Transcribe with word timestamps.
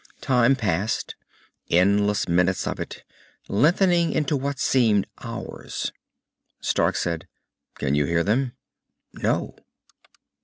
Time 0.21 0.55
passed, 0.55 1.13
endless 1.69 2.27
minutes 2.27 2.65
of 2.65 2.79
it, 2.79 3.03
lengthening 3.47 4.11
into 4.13 4.35
what 4.35 4.57
seemed 4.57 5.05
hours. 5.19 5.91
Stark 6.59 6.95
said, 6.95 7.27
"Can 7.75 7.93
you 7.93 8.05
hear 8.05 8.23
them?" 8.23 8.53
"No." 9.13 9.55